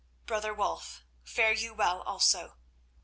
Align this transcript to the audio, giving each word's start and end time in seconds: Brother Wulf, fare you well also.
Brother 0.25 0.51
Wulf, 0.51 1.03
fare 1.23 1.53
you 1.53 1.75
well 1.75 2.01
also. 2.01 2.57